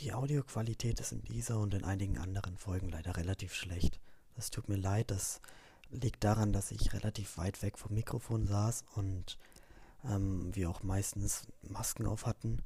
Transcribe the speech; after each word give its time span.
Die 0.00 0.14
Audioqualität 0.14 0.98
ist 0.98 1.12
in 1.12 1.22
dieser 1.24 1.58
und 1.58 1.74
in 1.74 1.84
einigen 1.84 2.16
anderen 2.16 2.56
Folgen 2.56 2.88
leider 2.88 3.18
relativ 3.18 3.54
schlecht. 3.54 4.00
Das 4.34 4.50
tut 4.50 4.66
mir 4.66 4.76
leid, 4.76 5.10
das 5.10 5.42
liegt 5.90 6.24
daran, 6.24 6.54
dass 6.54 6.70
ich 6.70 6.94
relativ 6.94 7.36
weit 7.36 7.60
weg 7.60 7.76
vom 7.76 7.92
Mikrofon 7.92 8.46
saß 8.46 8.84
und 8.94 9.36
ähm, 10.04 10.54
wir 10.54 10.70
auch 10.70 10.82
meistens 10.82 11.46
Masken 11.60 12.06
auf 12.06 12.24
hatten. 12.24 12.62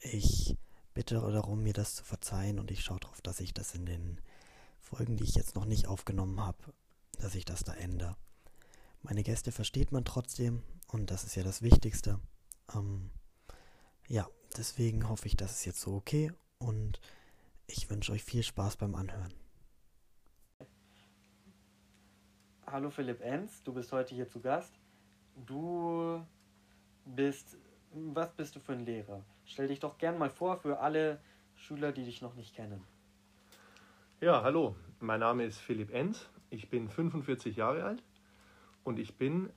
Ich 0.00 0.56
bitte 0.92 1.14
darum, 1.14 1.62
mir 1.62 1.72
das 1.72 1.94
zu 1.94 2.02
verzeihen 2.02 2.58
und 2.58 2.72
ich 2.72 2.82
schaue 2.82 2.98
darauf, 2.98 3.20
dass 3.20 3.38
ich 3.38 3.54
das 3.54 3.76
in 3.76 3.86
den 3.86 4.20
Folgen, 4.80 5.16
die 5.16 5.24
ich 5.24 5.36
jetzt 5.36 5.54
noch 5.54 5.66
nicht 5.66 5.86
aufgenommen 5.86 6.40
habe, 6.40 6.58
dass 7.18 7.36
ich 7.36 7.44
das 7.44 7.62
da 7.62 7.74
ändere. 7.74 8.16
Meine 9.02 9.22
Gäste 9.22 9.52
versteht 9.52 9.92
man 9.92 10.04
trotzdem 10.04 10.64
und 10.88 11.12
das 11.12 11.22
ist 11.22 11.36
ja 11.36 11.44
das 11.44 11.62
Wichtigste. 11.62 12.18
Ähm, 12.74 13.10
ja, 14.08 14.26
deswegen 14.56 15.08
hoffe 15.08 15.26
ich, 15.26 15.36
das 15.36 15.52
ist 15.52 15.64
jetzt 15.64 15.80
so 15.80 15.94
okay 15.94 16.32
und 16.58 17.00
ich 17.66 17.90
wünsche 17.90 18.12
euch 18.12 18.24
viel 18.24 18.42
Spaß 18.42 18.76
beim 18.76 18.94
Anhören. 18.94 19.32
Hallo 22.66 22.90
Philipp 22.90 23.20
Enz, 23.20 23.62
du 23.64 23.72
bist 23.72 23.90
heute 23.92 24.14
hier 24.14 24.28
zu 24.28 24.40
Gast. 24.40 24.78
Du 25.34 26.24
bist, 27.04 27.56
was 27.92 28.32
bist 28.34 28.54
du 28.54 28.60
für 28.60 28.72
ein 28.72 28.84
Lehrer? 28.84 29.24
Stell 29.44 29.68
dich 29.68 29.80
doch 29.80 29.98
gern 29.98 30.18
mal 30.18 30.30
vor 30.30 30.56
für 30.58 30.78
alle 30.78 31.20
Schüler, 31.56 31.92
die 31.92 32.04
dich 32.04 32.22
noch 32.22 32.34
nicht 32.34 32.54
kennen. 32.54 32.82
Ja, 34.20 34.42
hallo, 34.42 34.76
mein 35.00 35.20
Name 35.20 35.44
ist 35.44 35.58
Philipp 35.58 35.92
Enz, 35.92 36.28
ich 36.50 36.68
bin 36.68 36.88
45 36.88 37.56
Jahre 37.56 37.84
alt 37.84 38.02
und 38.84 38.98
ich 38.98 39.16
bin 39.16 39.50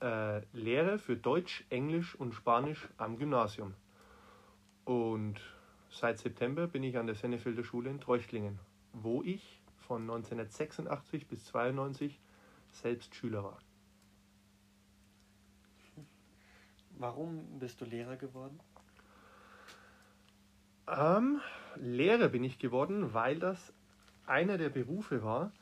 äh, 0.00 0.40
Lehrer 0.52 0.98
für 0.98 1.16
Deutsch, 1.16 1.64
Englisch 1.70 2.14
und 2.14 2.34
Spanisch 2.34 2.88
am 2.96 3.18
Gymnasium. 3.18 3.74
Und 4.84 5.40
seit 5.90 6.18
September 6.18 6.66
bin 6.66 6.82
ich 6.82 6.96
an 6.96 7.06
der 7.06 7.14
Sennefelder 7.14 7.64
Schule 7.64 7.90
in 7.90 8.00
Treuchtlingen, 8.00 8.58
wo 8.92 9.22
ich 9.22 9.60
von 9.76 10.02
1986 10.02 11.26
bis 11.26 11.46
1992 11.48 12.20
selbst 12.72 13.14
Schüler 13.14 13.44
war. 13.44 13.58
Warum 16.98 17.58
bist 17.58 17.80
du 17.80 17.84
Lehrer 17.84 18.16
geworden? 18.16 18.60
Ähm, 20.86 21.40
Lehrer 21.76 22.28
bin 22.28 22.44
ich 22.44 22.58
geworden, 22.58 23.14
weil 23.14 23.38
das 23.38 23.72
einer 24.26 24.58
der 24.58 24.68
Berufe 24.68 25.22
war, 25.22 25.52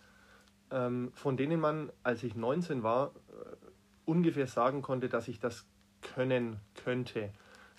ähm, 0.71 1.13
von 1.15 1.37
denen 1.37 1.61
man, 1.61 1.93
als 2.03 2.23
ich 2.23 2.35
19 2.35 2.83
war, 2.83 3.13
äh, 3.29 3.57
ungefähr 4.05 4.47
sagen 4.47 4.83
konnte, 4.83 5.09
dass 5.09 5.29
ich 5.29 5.39
das 5.39 5.67
können 6.03 6.61
könnte. 6.75 7.33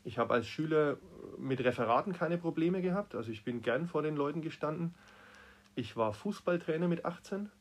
Ich 0.09 0.17
habe 0.17 0.33
als 0.33 0.47
Schüler 0.47 0.97
mit 1.38 1.63
Referaten 1.63 2.13
keine 2.13 2.39
Probleme 2.39 2.81
gehabt, 2.81 3.13
also 3.13 3.29
ich 3.29 3.43
bin 3.43 3.61
gern 3.61 3.85
vor 3.85 4.02
den 4.02 4.16
Leuten 4.16 4.41
gestanden. 4.41 4.95
Ich 5.75 5.95
war 5.97 6.13
Fußballtrainer 6.13 6.88
mit 6.88 7.05
18 7.05 7.51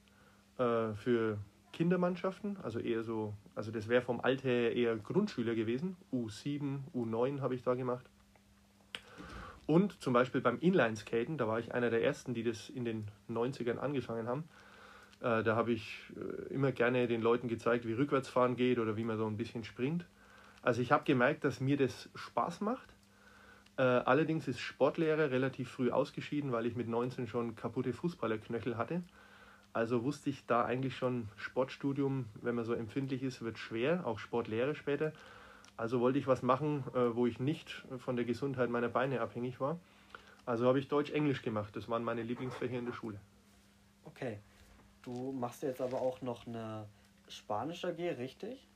äh, 0.57 0.95
für 0.95 1.37
Kindermannschaften, 1.75 2.57
also 2.63 2.79
eher 2.79 3.03
so, 3.03 3.35
also 3.55 3.71
das 3.71 3.89
wäre 3.89 4.01
vom 4.01 4.23
Alter 4.23 4.49
her 4.49 4.75
eher 4.75 4.97
Grundschüler 4.97 5.55
gewesen. 5.55 5.99
U7, 6.11 6.79
U9 6.95 7.43
habe 7.43 7.55
ich 7.55 7.63
da 7.65 7.75
gemacht. 7.75 8.07
Und 9.67 10.01
zum 10.01 10.15
Beispiel 10.15 10.41
beim 10.41 10.59
Inlineskaten, 10.59 11.37
da 11.37 11.47
war 11.47 11.59
ich 11.59 11.75
einer 11.75 11.91
der 11.91 12.03
ersten, 12.03 12.33
die 12.33 12.45
das 12.45 12.71
in 12.71 12.87
den 12.87 13.11
90ern 13.31 13.77
angefangen 13.77 14.27
haben. 14.27 14.45
Äh, 15.21 15.43
da 15.43 15.55
habe 15.55 15.73
ich 15.73 16.01
äh, 16.17 16.55
immer 16.55 16.73
gerne 16.73 17.09
den 17.09 17.21
Leuten 17.21 17.49
gezeigt, 17.49 17.87
wie 17.87 17.93
Rückwärtsfahren 17.93 18.57
geht 18.57 18.79
oder 18.79 18.97
wie 18.97 19.05
man 19.05 19.19
so 19.19 19.27
ein 19.27 19.37
bisschen 19.37 19.65
springt. 19.65 20.07
Also 20.69 20.83
ich 20.83 20.93
habe 20.93 21.05
gemerkt, 21.05 21.45
dass 21.45 21.61
mir 21.61 21.79
das 21.79 22.11
Spaß 22.15 22.61
macht. 22.61 22.95
Äh, 23.79 23.83
allerdings 23.85 24.49
ist 24.49 24.61
Sportlehrer 24.61 25.31
relativ 25.31 25.71
früh 25.71 25.91
ausgeschieden, 25.91 26.53
weil 26.53 26.67
ich 26.67 26.77
mit 26.77 26.89
19 26.89 27.27
schon 27.27 27.57
kaputte 27.57 27.95
Fußballerknöchel 27.95 28.77
hatte. 28.77 29.03
Also 29.73 30.05
wusste 30.05 30.29
ich 30.29 30.45
da 30.45 30.67
eigentlich 30.67 30.95
schon, 30.95 31.31
Sportstudium, 31.37 32.27
wenn 32.43 32.55
man 32.55 32.67
so 32.67 32.75
empfindlich 32.75 33.23
ist, 33.23 33.41
wird 33.41 33.59
schwer, 33.59 34.07
auch 34.07 34.19
Sportlehre 34.19 34.75
später. 34.75 35.15
Also 35.79 36.01
wollte 36.01 36.19
ich 36.19 36.27
was 36.27 36.43
machen, 36.43 36.85
äh, 36.93 37.17
wo 37.17 37.27
ich 37.27 37.41
nicht 37.41 37.87
von 37.97 38.17
der 38.17 38.27
Gesundheit 38.27 38.69
meiner 38.69 38.91
Beine 38.91 39.23
abhängig 39.23 39.61
war. 39.61 39.81
Also 40.45 40.67
habe 40.67 40.79
ich 40.79 40.89
Deutsch-Englisch 40.89 41.41
gemacht. 41.41 41.75
Das 41.77 41.89
waren 41.89 42.05
meine 42.05 42.23
Lieblingsfächer 42.23 42.79
in 42.79 42.85
der 42.85 42.93
Schule. 42.93 43.19
Okay. 44.05 44.41
Du 45.01 45.33
machst 45.33 45.63
jetzt 45.63 45.81
aber 45.81 45.99
auch 45.99 46.21
noch 46.21 46.47
eine 46.47 46.85
Spanisch 47.27 47.87
AG, 47.87 47.99
richtig? 48.19 48.69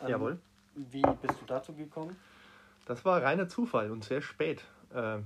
Ähm, 0.00 0.08
Jawohl. 0.08 0.40
Wie 0.74 1.02
bist 1.02 1.40
du 1.40 1.46
dazu 1.46 1.74
gekommen? 1.74 2.16
Das 2.86 3.04
war 3.04 3.22
reiner 3.22 3.48
Zufall 3.48 3.90
und 3.90 4.04
sehr 4.04 4.22
spät. 4.22 4.64
Äh, 4.94 5.18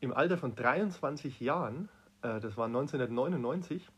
Im 0.00 0.12
Alter 0.12 0.38
von 0.38 0.54
23 0.54 1.40
Jahren, 1.40 1.88
äh, 2.22 2.40
das 2.40 2.56
war 2.56 2.66
1999, 2.66 3.88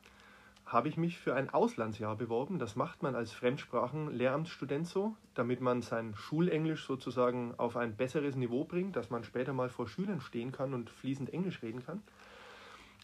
habe 0.67 0.89
ich 0.89 0.97
mich 0.97 1.19
für 1.19 1.35
ein 1.35 1.51
Auslandsjahr 1.51 2.17
beworben. 2.17 2.59
Das 2.59 2.75
macht 2.75 3.03
man 3.03 3.15
als 3.15 3.33
Fremdsprachen-Lehramtsstudent 3.33 4.89
so, 4.89 5.15
damit 5.35 5.61
man 5.61 5.83
sein 5.83 6.15
Schulenglisch 6.17 6.85
sozusagen 6.85 7.55
auf 7.57 7.77
ein 7.77 7.97
besseres 7.97 8.35
Niveau 8.35 8.65
bringt, 8.65 8.97
dass 8.97 9.09
man 9.09 9.23
später 9.23 9.53
mal 9.53 9.69
vor 9.69 9.87
Schülern 9.87 10.21
stehen 10.21 10.51
kann 10.51 10.75
und 10.75 10.91
fließend 10.91 11.33
Englisch 11.33 11.63
reden 11.63 11.87
kann. 11.87 12.03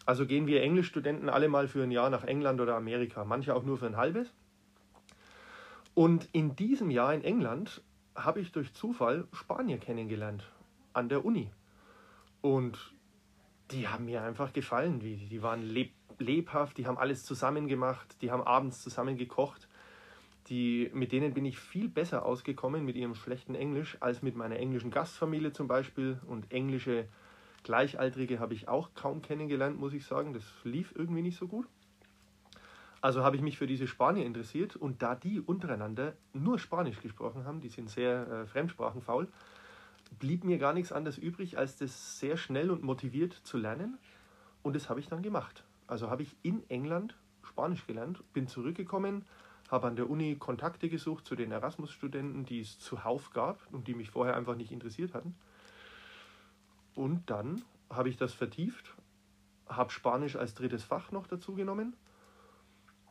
Also 0.05 0.27
gehen 0.27 0.49
wir 0.49 0.63
Englischstudenten 0.63 1.29
alle 1.29 1.49
mal 1.49 1.69
für 1.69 1.85
ein 1.85 1.93
Jahr 1.93 2.11
nach 2.11 2.25
England 2.25 2.61
oder 2.61 2.75
Amerika, 2.75 3.25
manche 3.25 3.55
auch 3.55 3.63
nur 3.63 3.79
für 3.79 3.87
ein 3.87 3.97
halbes. 3.97 4.33
Und 5.95 6.29
in 6.33 6.57
diesem 6.57 6.91
Jahr 6.91 7.15
in 7.15 7.23
England 7.23 7.83
habe 8.15 8.41
ich 8.41 8.53
durch 8.53 8.73
Zufall 8.75 9.27
Spanier 9.33 9.79
kennengelernt 9.79 10.51
an 10.93 11.09
der 11.09 11.25
Uni. 11.25 11.51
Und 12.41 12.95
die 13.71 13.89
haben 13.89 14.07
mir 14.07 14.23
einfach 14.23 14.53
gefallen. 14.53 15.01
Die, 15.01 15.17
die 15.17 15.43
waren 15.43 15.63
leb 15.63 15.93
lebhaft, 16.19 16.79
die 16.79 16.87
haben 16.87 16.99
alles 16.99 17.25
zusammen 17.25 17.67
gemacht, 17.67 18.17
die 18.21 18.31
haben 18.31 18.43
abends 18.43 18.83
zusammen 18.83 19.17
gekocht. 19.17 19.69
Die, 20.49 20.91
mit 20.93 21.11
denen 21.11 21.35
bin 21.35 21.45
ich 21.45 21.59
viel 21.59 21.89
besser 21.89 22.25
ausgekommen 22.25 22.85
mit 22.85 22.97
ihrem 22.97 23.15
schlechten 23.15 23.55
Englisch 23.55 23.97
als 24.01 24.23
mit 24.23 24.37
meiner 24.37 24.57
englischen 24.57 24.91
Gastfamilie 24.91 25.53
zum 25.53 25.69
Beispiel. 25.69 26.21
Und 26.27 26.53
englische 26.53 27.07
Gleichaltrige 27.65 28.41
habe 28.41 28.55
ich 28.55 28.69
auch 28.69 28.91
kaum 28.95 29.23
kennengelernt, 29.23 29.79
muss 29.79 29.95
ich 29.95 30.05
sagen. 30.05 30.33
Das 30.33 30.45
lief 30.65 30.93
irgendwie 30.97 31.23
nicht 31.23 31.39
so 31.39 31.49
gut. 31.49 31.67
Also 33.03 33.25
habe 33.25 33.35
ich 33.35 33.43
mich 33.43 33.59
für 33.59 33.67
diese 33.67 33.89
Spanier 33.89 34.25
interessiert 34.25 34.77
und 34.77 35.03
da 35.03 35.17
die 35.17 35.41
untereinander 35.41 36.15
nur 36.33 36.61
Spanisch 36.61 37.01
gesprochen 37.01 37.45
haben, 37.45 37.61
die 37.61 37.69
sind 37.69 37.91
sehr 37.91 38.29
äh, 38.29 38.47
fremdsprachenfaul, 38.47 39.27
blieb 40.21 40.45
mir 40.45 40.59
gar 40.59 40.73
nichts 40.73 40.93
anderes 40.93 41.19
übrig, 41.19 41.59
als 41.59 41.77
das 41.77 42.21
sehr 42.21 42.37
schnell 42.37 42.71
und 42.71 42.85
motiviert 42.85 43.33
zu 43.43 43.59
lernen. 43.59 43.99
Und 44.63 44.77
das 44.77 44.89
habe 44.89 45.01
ich 45.01 45.09
dann 45.09 45.21
gemacht. 45.21 45.65
Also 45.89 46.11
habe 46.11 46.23
ich 46.23 46.37
in 46.43 46.63
England 46.71 47.17
Spanisch 47.43 47.85
gelernt, 47.89 48.23
bin 48.33 48.47
zurückgekommen, 48.47 49.25
habe 49.69 49.89
an 49.89 49.97
der 49.97 50.09
Uni 50.09 50.37
Kontakte 50.37 50.89
gesucht 50.89 51.27
zu 51.27 51.35
den 51.35 51.51
Erasmus-Studenten, 51.51 52.45
die 52.45 52.61
es 52.61 52.79
zuhauf 52.79 53.31
gab 53.31 53.61
und 53.73 53.89
die 53.89 53.95
mich 53.95 54.11
vorher 54.11 54.37
einfach 54.37 54.55
nicht 54.55 54.71
interessiert 54.71 55.13
hatten. 55.13 55.35
Und 56.95 57.29
dann 57.29 57.63
habe 57.91 58.09
ich 58.09 58.17
das 58.17 58.33
vertieft, 58.33 58.95
habe 59.67 59.91
Spanisch 59.91 60.37
als 60.37 60.55
drittes 60.55 60.85
Fach 60.85 61.11
noch 61.11 61.27
dazu 61.27 61.55
genommen. 61.55 61.97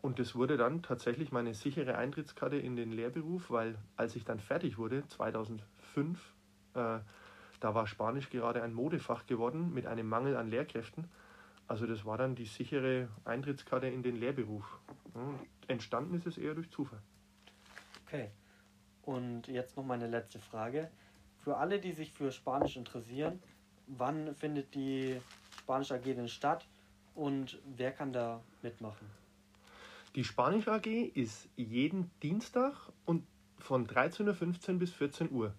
Und 0.02 0.18
das 0.18 0.36
wurde 0.36 0.58
dann 0.58 0.82
tatsächlich 0.82 1.32
meine 1.32 1.54
sichere 1.54 1.96
Eintrittskarte 1.96 2.58
in 2.58 2.76
den 2.76 2.92
Lehrberuf, 2.92 3.52
weil 3.52 3.78
als 3.96 4.16
ich 4.16 4.26
dann 4.26 4.40
fertig 4.40 4.78
wurde, 4.78 5.08
2005, 5.08 6.20
äh, 6.74 7.00
da 7.60 7.76
war 7.76 7.86
Spanisch 7.86 8.30
gerade 8.30 8.64
ein 8.64 8.74
Modefach 8.74 9.28
geworden 9.28 9.74
mit 9.74 9.86
einem 9.86 10.10
Mangel 10.10 10.36
an 10.36 10.50
Lehrkräften. 10.50 11.08
Also 11.68 11.86
das 11.86 12.04
war 12.04 12.18
dann 12.18 12.36
die 12.36 12.46
sichere 12.46 13.08
Eintrittskarte 13.24 13.88
in 13.88 14.02
den 14.02 14.16
Lehrberuf. 14.16 14.80
Entstanden 15.68 16.16
ist 16.16 16.26
es 16.26 16.38
eher 16.38 16.56
durch 16.56 16.70
Zufall. 16.72 17.00
Okay. 18.06 18.32
Und 19.04 19.48
jetzt 19.48 19.78
noch 19.78 19.86
meine 19.86 20.08
letzte 20.08 20.40
Frage. 20.40 20.90
Für 21.38 21.58
alle, 21.58 21.80
die 21.80 21.94
sich 21.94 22.12
für 22.12 22.32
Spanisch 22.32 22.76
interessieren, 22.76 23.42
wann 23.88 24.36
findet 24.36 24.74
die 24.76 25.20
Spanisch 25.60 25.92
AG 25.92 26.04
denn 26.04 26.28
statt 26.28 26.68
und 27.16 27.60
wer 27.64 27.92
kann 27.92 28.12
da 28.12 28.42
mitmachen? 28.62 29.08
Die 30.16 30.26
Spanisch 30.26 30.68
AG 30.68 30.88
ist 30.88 31.48
jeden 31.56 32.12
Dienstag 32.22 32.74
und 33.06 33.26
von 33.60 33.88
13.15 33.88 34.74
Uhr 34.74 34.80
bis 34.80 34.92
14 34.92 35.32
Uhr. 35.32 35.54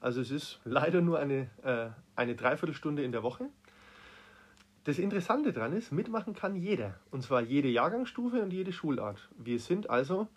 Also 0.00 0.20
es 0.20 0.30
ist 0.30 0.60
leider 0.64 1.00
nur 1.00 1.18
eine, 1.18 1.50
äh, 1.64 1.88
eine 2.14 2.36
Dreiviertelstunde 2.36 3.02
in 3.02 3.10
der 3.10 3.24
Woche. 3.24 3.48
Das 4.84 5.00
Interessante 5.00 5.52
daran 5.52 5.72
ist, 5.72 5.90
mitmachen 5.90 6.34
kann 6.34 6.54
jeder. 6.54 6.94
Und 7.10 7.24
zwar 7.24 7.40
jede 7.40 7.66
Jahrgangsstufe 7.66 8.40
und 8.40 8.52
jede 8.52 8.72
Schulart. 8.72 9.28
Wir 9.36 9.58
sind 9.58 9.90
also, 9.90 10.28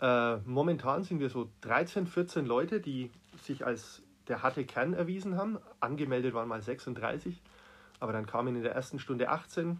äh, 0.00 0.36
momentan 0.46 1.04
sind 1.04 1.20
wir 1.20 1.28
so 1.28 1.50
13, 1.60 2.06
14 2.06 2.46
Leute, 2.46 2.80
die 2.80 3.10
sich 3.42 3.66
als 3.66 4.02
der 4.28 4.42
harte 4.42 4.64
Kern 4.64 4.94
erwiesen 4.94 5.36
haben. 5.36 5.58
Angemeldet 5.80 6.32
waren 6.32 6.48
mal 6.48 6.62
36, 6.62 7.42
aber 8.00 8.14
dann 8.14 8.24
kamen 8.24 8.56
in 8.56 8.62
der 8.62 8.74
ersten 8.74 8.98
Stunde 8.98 9.28
18. 9.28 9.78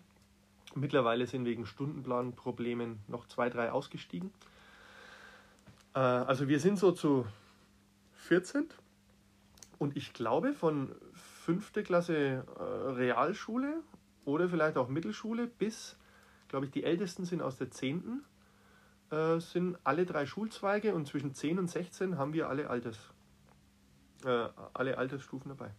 Mittlerweile 0.76 1.26
sind 1.26 1.46
wegen 1.46 1.64
Stundenplanproblemen 1.64 3.00
noch 3.08 3.26
zwei, 3.26 3.48
drei 3.48 3.72
ausgestiegen. 3.72 4.30
Äh, 5.94 6.00
also 6.00 6.48
wir 6.48 6.60
sind 6.60 6.78
so 6.78 6.92
zu 6.92 7.26
14 8.12 8.68
und 9.78 9.96
ich 9.96 10.12
glaube, 10.12 10.52
von 10.52 10.94
fünfte 11.14 11.82
Klasse 11.82 12.14
äh, 12.14 12.62
Realschule 12.62 13.82
oder 14.26 14.50
vielleicht 14.50 14.76
auch 14.76 14.88
Mittelschule 14.88 15.46
bis, 15.46 15.96
glaube 16.48 16.66
ich, 16.66 16.72
die 16.72 16.84
Ältesten 16.84 17.24
sind 17.24 17.40
aus 17.40 17.56
der 17.56 17.70
zehnten, 17.70 18.22
äh, 19.10 19.40
sind 19.40 19.78
alle 19.82 20.04
drei 20.04 20.26
Schulzweige 20.26 20.94
und 20.94 21.06
zwischen 21.06 21.32
10 21.32 21.58
und 21.58 21.68
16 21.68 22.18
haben 22.18 22.34
wir 22.34 22.50
alle, 22.50 22.68
Alters, 22.68 22.98
alle 24.72 24.98
Altersstufen 24.98 25.50
dabei. 25.50 25.70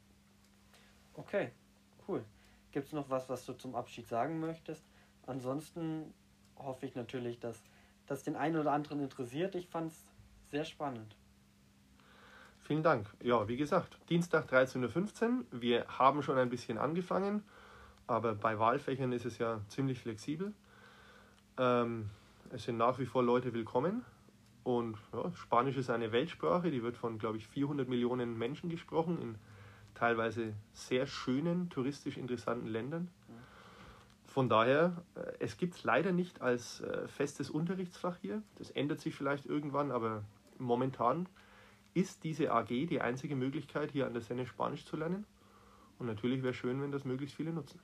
Okay, 1.13 1.51
cool. 2.07 2.23
Gibt 2.71 2.87
es 2.87 2.93
noch 2.93 3.09
was, 3.09 3.29
was 3.29 3.45
du 3.45 3.53
zum 3.53 3.75
Abschied 3.75 4.07
sagen 4.07 4.39
möchtest? 4.39 4.85
Ansonsten 5.25 6.13
hoffe 6.55 6.85
ich 6.85 6.95
natürlich, 6.95 7.39
dass 7.39 7.63
das 8.07 8.23
den 8.23 8.35
einen 8.35 8.57
oder 8.57 8.71
anderen 8.71 8.99
interessiert. 9.01 9.55
Ich 9.55 9.67
fand 9.67 9.91
es 9.91 10.05
sehr 10.51 10.65
spannend. 10.65 11.15
Vielen 12.59 12.83
Dank. 12.83 13.07
Ja, 13.23 13.47
wie 13.47 13.57
gesagt, 13.57 13.97
Dienstag 14.09 14.51
13.15 14.51 15.23
Uhr. 15.23 15.45
Wir 15.51 15.85
haben 15.87 16.21
schon 16.21 16.37
ein 16.37 16.49
bisschen 16.49 16.77
angefangen, 16.77 17.43
aber 18.07 18.35
bei 18.35 18.59
Wahlfächern 18.59 19.11
ist 19.13 19.25
es 19.25 19.37
ja 19.37 19.61
ziemlich 19.69 19.99
flexibel. 19.99 20.53
Ähm, 21.57 22.09
es 22.51 22.63
sind 22.63 22.77
nach 22.77 22.99
wie 22.99 23.05
vor 23.05 23.23
Leute 23.23 23.53
willkommen. 23.53 24.03
Und 24.63 24.97
ja, 25.13 25.31
Spanisch 25.31 25.77
ist 25.77 25.89
eine 25.89 26.11
Weltsprache, 26.11 26.69
die 26.69 26.83
wird 26.83 26.97
von, 26.97 27.19
glaube 27.19 27.37
ich, 27.37 27.47
400 27.47 27.87
Millionen 27.87 28.37
Menschen 28.37 28.69
gesprochen 28.69 29.17
in 29.21 29.35
teilweise 29.97 30.53
sehr 30.73 31.07
schönen, 31.07 31.69
touristisch 31.69 32.17
interessanten 32.17 32.67
Ländern. 32.67 33.09
Von 34.25 34.49
daher, 34.49 35.03
äh, 35.15 35.33
es 35.39 35.57
gibt 35.57 35.75
es 35.75 35.83
leider 35.83 36.11
nicht 36.11 36.41
als 36.41 36.81
äh, 36.81 37.07
festes 37.07 37.49
Unterrichtsfach 37.49 38.17
hier. 38.17 38.44
Das 38.57 38.69
ändert 38.69 38.99
sich 38.99 39.15
vielleicht 39.15 39.47
irgendwann, 39.47 39.91
aber 39.91 40.23
momentan 40.59 41.27
ist 41.95 42.23
diese 42.23 42.51
AG 42.51 42.67
die 42.67 43.01
einzige 43.01 43.35
Möglichkeit, 43.35 43.91
hier 43.91 44.05
an 44.05 44.13
der 44.13 44.21
Senne 44.21 44.45
Spanisch 44.45 44.85
zu 44.85 44.97
lernen. 44.97 45.25
Und 45.97 46.05
natürlich 46.05 46.44
wäre 46.44 46.53
schön, 46.53 46.79
wenn 46.81 46.91
das 46.91 47.03
möglichst 47.03 47.35
viele 47.35 47.51
nutzen. 47.51 47.79